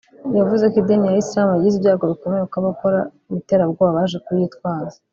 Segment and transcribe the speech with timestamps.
[0.37, 2.99] yavuze ko idini ya Islam yagize ibyago bikomeye kuko abakora
[3.39, 4.97] iterabwoba baje bayitwaza